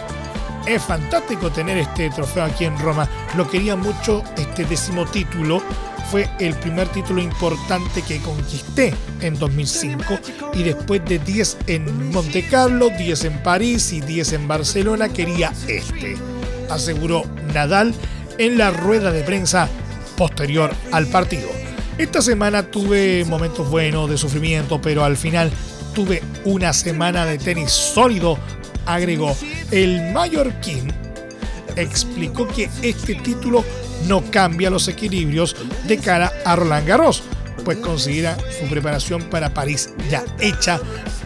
Es 0.66 0.81
fantástico 0.85 1.51
tener 1.51 1.79
este 1.79 2.11
trofeo 2.11 2.45
aquí 2.45 2.64
en 2.64 2.79
Roma. 2.79 3.09
Lo 3.37 3.49
quería 3.51 3.75
mucho 3.75 4.23
este 4.37 4.64
décimo 4.64 5.05
título 5.05 5.61
fue 6.11 6.29
el 6.40 6.55
primer 6.55 6.88
título 6.88 7.23
importante 7.23 8.03
que 8.03 8.18
conquisté 8.20 8.92
en 9.20 9.38
2005 9.38 10.18
y 10.55 10.64
después 10.64 11.05
de 11.05 11.20
10 11.20 11.59
en 11.68 12.11
Monte 12.11 12.46
Carlo, 12.49 12.90
10 12.90 13.25
en 13.27 13.42
París 13.42 13.92
y 13.92 14.01
10 14.01 14.33
en 14.33 14.49
Barcelona 14.49 15.09
quería 15.09 15.53
este, 15.68 16.16
aseguró 16.68 17.23
Nadal 17.55 17.94
en 18.38 18.59
la 18.59 18.70
rueda 18.73 19.12
de 19.12 19.23
prensa 19.23 19.68
posterior 20.16 20.73
al 20.90 21.07
partido. 21.07 21.49
Esta 21.96 22.23
semana 22.23 22.64
tuve 22.64 23.25
momentos 23.27 23.70
buenos 23.70 24.11
de 24.11 24.18
sufrimiento, 24.18 24.81
pero 24.81 25.05
al 25.05 25.16
final 25.16 25.51
tuve 25.94 26.23
una 26.44 26.73
semana 26.73 27.25
de 27.25 27.38
tenis 27.38 27.70
sólido, 27.70 28.37
agregó 28.87 29.37
el 29.70 30.12
mallorquín 30.12 30.92
explicó 31.77 32.46
que 32.49 32.68
este 32.83 33.14
título 33.16 33.64
no 34.06 34.22
cambia 34.30 34.70
los 34.70 34.88
equilibrios 34.88 35.56
de 35.86 35.98
cara 35.98 36.32
a 36.44 36.56
Roland 36.56 36.86
Garros, 36.86 37.22
pues 37.64 37.78
considera 37.78 38.36
su 38.58 38.68
preparación 38.68 39.22
para 39.24 39.52
París 39.52 39.90
ya 40.10 40.24
hecha, 40.40 40.80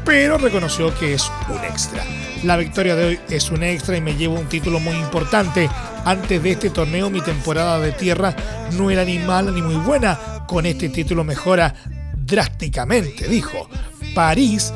pero 0.04 0.38
reconoció 0.38 0.96
que 0.98 1.14
es 1.14 1.30
un 1.48 1.64
extra. 1.64 2.04
La 2.42 2.56
victoria 2.56 2.94
de 2.94 3.04
hoy 3.06 3.20
es 3.30 3.50
un 3.50 3.62
extra 3.62 3.96
y 3.96 4.02
me 4.02 4.16
llevo 4.16 4.38
un 4.38 4.48
título 4.48 4.78
muy 4.78 4.94
importante. 4.94 5.70
Antes 6.04 6.42
de 6.42 6.50
este 6.50 6.70
torneo 6.70 7.08
mi 7.08 7.22
temporada 7.22 7.80
de 7.80 7.92
tierra 7.92 8.37
no 8.72 8.90
era 8.90 9.04
ni 9.04 9.18
mala 9.18 9.50
ni 9.50 9.62
muy 9.62 9.76
buena. 9.76 10.44
Con 10.46 10.66
este 10.66 10.90
título 10.90 11.24
mejora 11.24 11.74
drásticamente, 12.14 13.28
dijo. 13.28 13.68
París 14.14 14.72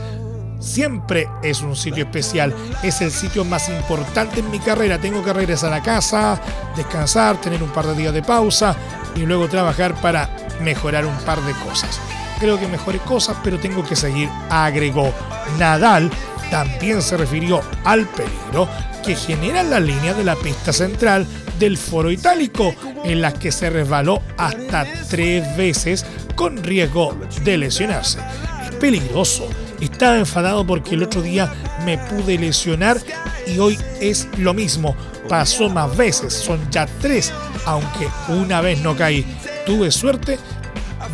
siempre 0.59 1.29
es 1.43 1.63
un 1.63 1.77
sitio 1.77 2.05
especial. 2.05 2.55
Es 2.83 3.01
el 3.01 3.11
sitio 3.11 3.45
más 3.45 3.69
importante 3.69 4.41
en 4.41 4.51
mi 4.51 4.59
carrera. 4.59 4.99
Tengo 4.99 5.25
que 5.25 5.33
regresar 5.33 5.73
a 5.73 5.83
casa, 5.83 6.41
descansar, 6.77 7.41
tener 7.41 7.63
un 7.63 7.71
par 7.71 7.87
de 7.87 7.95
días 7.95 8.15
de 8.15 8.23
pausa 8.23 8.77
y 9.15 9.21
luego 9.21 9.49
trabajar 9.49 9.95
para 10.01 10.31
mejorar 10.63 11.07
un 11.07 11.17
par 11.19 11.41
de 11.43 11.53
cosas. 11.65 12.01
Creo 12.39 12.59
que 12.59 12.69
mejore 12.69 12.99
cosas, 12.99 13.37
pero 13.43 13.59
tengo 13.59 13.85
que 13.85 13.97
seguir, 13.97 14.29
agregó. 14.49 15.13
Nadal 15.59 16.11
también 16.51 17.03
se 17.03 17.17
refirió 17.17 17.61
al 17.85 18.07
peligro 18.07 18.69
que 19.05 19.17
genera 19.17 19.63
la 19.63 19.81
línea 19.81 20.15
de 20.15 20.25
la 20.25 20.37
pista 20.37 20.73
central 20.73 21.27
del 21.59 21.77
foro 21.77 22.11
itálico, 22.11 22.75
en 23.05 23.21
la 23.21 23.33
que 23.33 23.51
se 23.51 23.71
resbaló 23.71 24.23
hasta 24.37 24.87
tres 25.09 25.57
veces 25.57 26.05
con 26.35 26.63
riesgo 26.63 27.17
de 27.43 27.59
lesionarse. 27.59 28.19
Es 28.65 28.77
peligroso. 28.77 29.49
Estaba 29.81 30.19
enfadado 30.19 30.67
porque 30.67 30.95
el 30.95 31.03
otro 31.03 31.23
día 31.23 31.53
me 31.85 31.99
pude 31.99 32.39
lesionar 32.39 32.99
y 33.47 33.59
hoy 33.59 33.79
es 34.01 34.29
lo 34.39 34.55
mismo. 34.55 34.97
Pasó 35.29 35.69
más 35.69 35.97
veces, 35.97 36.33
son 36.33 36.61
ya 36.71 36.87
tres, 37.01 37.33
aunque 37.67 38.09
una 38.29 38.61
vez 38.61 38.81
no 38.81 38.97
caí. 38.97 39.25
Tuve 39.67 39.91
suerte 39.91 40.39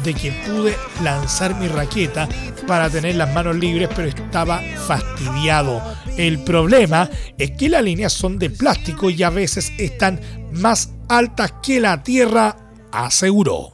de 0.02 0.14
que 0.14 0.32
pude 0.46 0.76
lanzar 1.02 1.54
mi 1.56 1.68
raqueta 1.68 2.28
para 2.66 2.88
tener 2.88 3.16
las 3.16 3.32
manos 3.34 3.56
libres, 3.56 3.88
pero 3.94 4.08
estaba 4.08 4.60
fastidiado. 4.86 5.82
El 6.16 6.42
problema 6.44 7.10
es 7.36 7.52
que 7.52 7.68
las 7.68 7.82
líneas 7.82 8.12
son 8.12 8.38
de 8.38 8.50
plástico 8.50 9.10
y 9.10 9.22
a 9.22 9.30
veces 9.30 9.72
están 9.78 10.20
más 10.52 10.90
altas 11.08 11.54
que 11.62 11.80
la 11.80 12.02
tierra, 12.02 12.56
aseguró. 12.92 13.73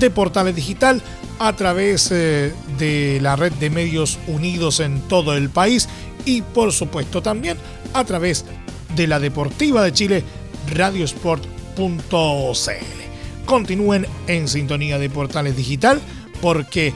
de 0.00 0.10
Portales 0.10 0.56
Digital, 0.56 1.02
a 1.38 1.54
través 1.54 2.10
eh, 2.10 2.52
de 2.78 3.18
la 3.22 3.36
red 3.36 3.52
de 3.52 3.70
medios 3.70 4.18
unidos 4.26 4.80
en 4.80 5.00
todo 5.02 5.36
el 5.36 5.48
país 5.48 5.88
y 6.24 6.42
por 6.42 6.72
supuesto 6.72 7.22
también 7.22 7.56
a 7.94 8.04
través 8.04 8.44
de 8.96 9.06
la 9.06 9.20
Deportiva 9.20 9.82
de 9.82 9.92
Chile, 9.92 10.24
radiosport.cl. 10.74 11.46
Continúen 13.46 14.06
en 14.26 14.48
sintonía 14.48 14.98
de 14.98 15.08
Portales 15.08 15.56
Digital 15.56 16.00
porque 16.40 16.92